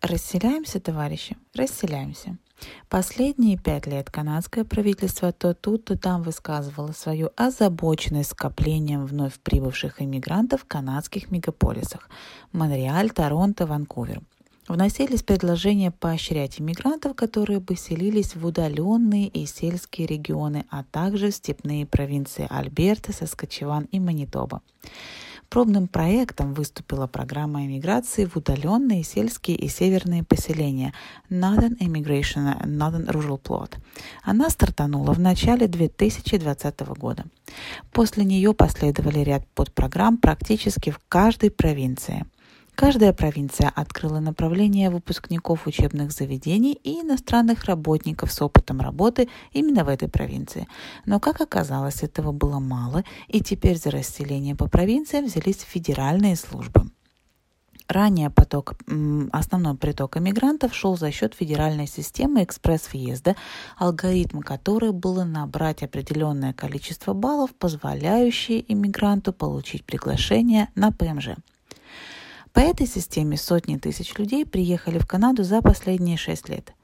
Расселяемся, 0.00 0.78
товарищи, 0.78 1.36
расселяемся. 1.54 2.38
Последние 2.88 3.58
пять 3.58 3.86
лет 3.86 4.10
канадское 4.10 4.64
правительство 4.64 5.32
то 5.32 5.54
тут, 5.54 5.86
то 5.86 5.98
там 5.98 6.22
высказывало 6.22 6.92
свою 6.92 7.30
озабоченность 7.36 8.30
скоплением 8.30 9.06
вновь 9.06 9.38
прибывших 9.40 10.00
иммигрантов 10.00 10.62
в 10.62 10.66
канадских 10.66 11.30
мегаполисах– 11.30 12.08
Монреаль, 12.52 13.10
Торонто, 13.10 13.66
Ванкувер. 13.66 14.20
Вносились 14.68 15.22
предложения 15.22 15.90
поощрять 15.90 16.60
иммигрантов, 16.60 17.16
которые 17.16 17.58
бы 17.58 17.74
селились 17.74 18.36
в 18.36 18.46
удаленные 18.46 19.26
и 19.26 19.46
сельские 19.46 20.06
регионы, 20.06 20.64
а 20.70 20.84
также 20.84 21.30
в 21.30 21.34
степные 21.34 21.86
провинции 21.86 22.46
Альберта, 22.50 23.12
Саскачеван 23.12 23.88
и 23.90 23.98
Манитоба. 23.98 24.60
Пробным 25.48 25.88
проектом 25.88 26.52
выступила 26.52 27.06
программа 27.06 27.64
иммиграции 27.64 28.26
в 28.26 28.36
удаленные 28.36 29.02
сельские 29.02 29.56
и 29.56 29.68
северные 29.68 30.22
поселения 30.22 30.92
Northern 31.30 31.78
Immigration 31.78 32.62
Northern 32.64 33.06
Rural 33.06 33.40
Plot. 33.40 33.76
Она 34.22 34.50
стартанула 34.50 35.14
в 35.14 35.20
начале 35.20 35.66
2020 35.66 36.80
года. 36.98 37.24
После 37.92 38.24
нее 38.24 38.52
последовали 38.52 39.20
ряд 39.20 39.46
подпрограмм 39.54 40.18
практически 40.18 40.90
в 40.90 41.00
каждой 41.08 41.50
провинции– 41.50 42.26
Каждая 42.80 43.12
провинция 43.12 43.72
открыла 43.74 44.20
направление 44.20 44.88
выпускников 44.88 45.66
учебных 45.66 46.12
заведений 46.12 46.74
и 46.74 47.00
иностранных 47.00 47.64
работников 47.64 48.32
с 48.32 48.40
опытом 48.40 48.80
работы 48.80 49.28
именно 49.52 49.82
в 49.82 49.88
этой 49.88 50.08
провинции. 50.08 50.68
Но, 51.04 51.18
как 51.18 51.40
оказалось, 51.40 52.04
этого 52.04 52.30
было 52.30 52.60
мало, 52.60 53.02
и 53.26 53.40
теперь 53.40 53.78
за 53.78 53.90
расселение 53.90 54.54
по 54.54 54.68
провинциям 54.68 55.24
взялись 55.24 55.58
федеральные 55.58 56.36
службы. 56.36 56.82
Ранее 57.88 58.30
поток, 58.30 58.74
основной 59.32 59.76
приток 59.76 60.16
иммигрантов 60.16 60.72
шел 60.72 60.96
за 60.96 61.10
счет 61.10 61.34
федеральной 61.34 61.88
системы 61.88 62.44
экспресс-въезда, 62.44 63.34
алгоритм 63.76 64.38
которой 64.38 64.92
было 64.92 65.24
набрать 65.24 65.82
определенное 65.82 66.52
количество 66.52 67.12
баллов, 67.12 67.52
позволяющие 67.56 68.72
иммигранту 68.72 69.32
получить 69.32 69.84
приглашение 69.84 70.68
на 70.76 70.92
ПМЖ. 70.92 71.30
По 72.52 72.60
этой 72.60 72.86
системе 72.86 73.36
сотни 73.36 73.76
тысяч 73.76 74.16
людей 74.18 74.46
приехали 74.46 74.98
в 74.98 75.06
Канаду 75.06 75.44
за 75.44 75.62
последние 75.62 76.16
шесть 76.16 76.48
лет. 76.48 76.74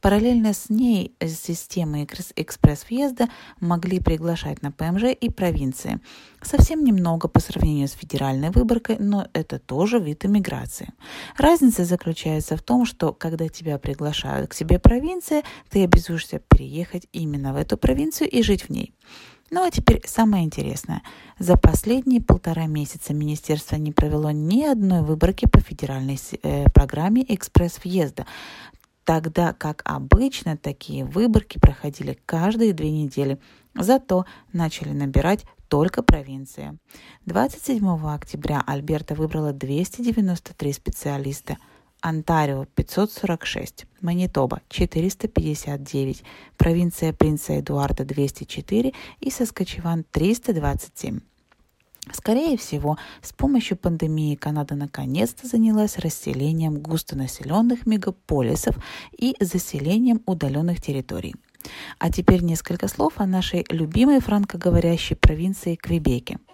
Параллельно 0.00 0.54
с 0.54 0.70
ней 0.70 1.14
системы 1.20 2.04
экспресс-въезда 2.04 3.28
могли 3.60 4.00
приглашать 4.00 4.62
на 4.62 4.72
ПМЖ 4.72 5.04
и 5.20 5.30
провинции. 5.30 6.00
Совсем 6.42 6.84
немного 6.84 7.28
по 7.28 7.40
сравнению 7.40 7.88
с 7.88 7.92
федеральной 7.92 8.50
выборкой, 8.50 8.96
но 8.98 9.28
это 9.34 9.58
тоже 9.58 9.98
вид 9.98 10.24
иммиграции. 10.24 10.92
Разница 11.36 11.84
заключается 11.84 12.56
в 12.56 12.62
том, 12.62 12.86
что 12.86 13.12
когда 13.12 13.48
тебя 13.48 13.78
приглашают 13.78 14.50
к 14.50 14.54
себе 14.54 14.78
провинция, 14.78 15.42
ты 15.68 15.84
обязуешься 15.84 16.38
переехать 16.38 17.06
именно 17.12 17.52
в 17.52 17.56
эту 17.56 17.76
провинцию 17.76 18.30
и 18.30 18.42
жить 18.42 18.62
в 18.62 18.70
ней. 18.70 18.94
Ну 19.50 19.66
а 19.66 19.70
теперь 19.70 20.00
самое 20.06 20.44
интересное. 20.44 21.02
За 21.38 21.56
последние 21.56 22.20
полтора 22.20 22.66
месяца 22.66 23.12
министерство 23.12 23.74
не 23.76 23.90
провело 23.90 24.30
ни 24.30 24.62
одной 24.62 25.02
выборки 25.02 25.46
по 25.46 25.60
федеральной 25.60 26.20
э, 26.42 26.70
программе 26.70 27.24
экспресс-въезда, 27.28 28.26
тогда 29.10 29.52
как 29.52 29.82
обычно 29.84 30.56
такие 30.56 31.04
выборки 31.04 31.58
проходили 31.58 32.16
каждые 32.26 32.72
две 32.72 32.92
недели. 32.92 33.40
Зато 33.74 34.24
начали 34.52 34.90
набирать 34.90 35.44
только 35.66 36.04
провинции. 36.04 36.78
27 37.26 38.06
октября 38.06 38.62
Альберта 38.64 39.16
выбрала 39.16 39.52
293 39.52 40.72
специалиста– 40.72 41.58
Онтарио 42.02 42.66
546, 42.76 43.86
Манитоба 44.00 44.62
459, 44.68 46.24
провинция 46.56 47.12
Принца 47.12 47.58
Эдуарда 47.58 48.04
204 48.04 48.94
и 49.20 49.30
Соскочеван 49.30 50.04
327. 50.10 51.20
Скорее 52.12 52.56
всего, 52.56 52.98
с 53.22 53.32
помощью 53.32 53.76
пандемии 53.76 54.34
Канада 54.34 54.74
наконец-то 54.74 55.46
занялась 55.46 55.98
расселением 55.98 56.78
густонаселенных 56.78 57.86
мегаполисов 57.86 58.76
и 59.16 59.36
заселением 59.40 60.22
удаленных 60.26 60.80
территорий. 60.80 61.34
А 61.98 62.10
теперь 62.10 62.42
несколько 62.42 62.88
слов 62.88 63.14
о 63.16 63.26
нашей 63.26 63.64
любимой 63.68 64.20
франкоговорящей 64.20 65.16
провинции 65.16 65.76
Квебеке– 65.76 66.38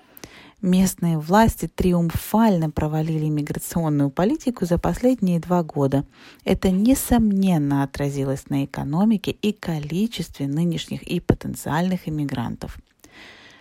Местные 0.63 1.19
власти 1.19 1.69
триумфально 1.69 2.71
провалили 2.71 3.27
миграционную 3.29 4.09
политику 4.09 4.65
за 4.65 4.79
последние 4.79 5.39
два 5.39 5.63
года. 5.63 6.07
Это, 6.45 6.71
несомненно, 6.71 7.83
отразилось 7.83 8.49
на 8.49 8.65
экономике 8.65 9.33
и 9.33 9.53
количестве 9.53 10.47
нынешних 10.47 11.03
и 11.03 11.21
потенциальных 11.21 12.09
иммигрантов. 12.09 12.79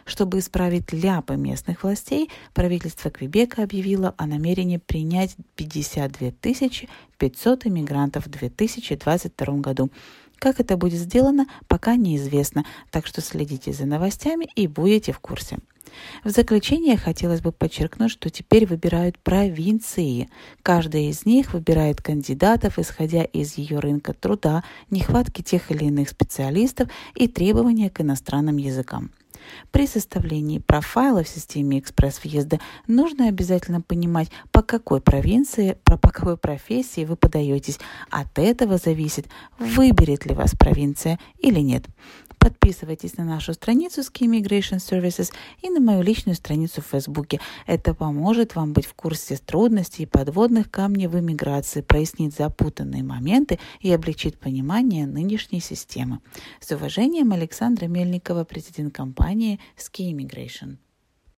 Чтобы 0.06 0.38
исправить 0.38 0.94
ляпы 0.94 1.36
местных 1.36 1.82
властей, 1.84 2.30
правительство 2.54 3.10
Квебека 3.10 3.64
объявило 3.64 4.14
о 4.18 4.28
намерении 4.28 4.78
принять 4.78 5.36
52 5.56 6.32
500 7.18 7.66
иммигрантов 7.66 8.28
в 8.28 8.30
2022 8.30 9.54
году. 9.56 9.90
Как 10.38 10.60
это 10.60 10.78
будет 10.78 11.00
сделано, 11.00 11.48
пока 11.68 11.96
неизвестно, 11.96 12.66
так 12.92 13.08
что 13.08 13.22
следите 13.22 13.74
за 13.74 13.86
новостями 13.86 14.48
и 14.56 14.68
будете 14.68 15.12
в 15.12 15.20
курсе. 15.20 15.58
В 16.24 16.30
заключение 16.30 16.98
хотелось 16.98 17.42
бы 17.42 17.52
подчеркнуть, 17.52 18.12
что 18.12 18.30
теперь 18.30 18.68
выбирают 18.68 19.18
провинции. 19.18 20.30
Каждая 20.62 21.04
из 21.04 21.26
них 21.26 21.54
выбирает 21.54 22.02
кандидатов, 22.02 22.78
исходя 22.78 23.24
из 23.24 23.58
ее 23.58 23.80
рынка 23.80 24.14
труда, 24.14 24.64
нехватки 24.92 25.42
тех 25.42 25.72
или 25.72 25.86
иных 25.86 26.10
специалистов 26.10 26.90
и 27.16 27.28
требования 27.28 27.90
к 27.90 28.02
иностранным 28.02 28.58
языкам. 28.58 29.10
При 29.72 29.88
составлении 29.88 30.60
профайла 30.60 31.24
в 31.24 31.28
системе 31.28 31.80
экспресс-въезда 31.80 32.60
нужно 32.88 33.28
обязательно 33.28 33.82
понимать, 33.82 34.30
по 34.52 34.62
какой 34.62 35.02
провинции, 35.02 35.78
по 35.84 35.98
какой 35.98 36.38
профессии 36.38 37.06
вы 37.06 37.16
подаетесь. 37.16 37.80
От 38.10 38.40
этого 38.40 38.78
зависит, 38.78 39.28
выберет 39.60 40.26
ли 40.26 40.34
вас 40.34 40.56
провинция 40.56 41.20
или 41.40 41.60
нет. 41.60 41.86
Подписывайтесь 42.46 43.18
на 43.18 43.24
нашу 43.24 43.56
страницу 43.56 44.02
Ski 44.02 44.28
Immigration 44.28 44.78
Services 44.78 45.34
и 45.64 45.70
на 45.72 45.80
мою 45.80 46.04
личную 46.04 46.36
страницу 46.36 46.80
в 46.80 46.86
Фейсбуке. 46.86 47.40
Это 47.66 47.96
поможет 47.96 48.56
вам 48.56 48.72
быть 48.72 48.86
в 48.86 48.94
курсе 48.94 49.38
трудностей 49.38 50.04
и 50.04 50.06
подводных 50.06 50.70
камней 50.70 51.08
в 51.08 51.18
иммиграции, 51.20 51.82
прояснить 51.82 52.36
запутанные 52.36 53.02
моменты 53.02 53.58
и 53.80 53.92
облегчить 53.92 54.38
понимание 54.38 55.08
нынешней 55.08 55.60
системы. 55.60 56.20
С 56.60 56.72
уважением, 56.72 57.32
Александра 57.32 57.88
Мельникова, 57.88 58.44
президент 58.44 58.94
компании 58.94 59.60
Ski 59.76 60.12
Immigration. 60.12 60.78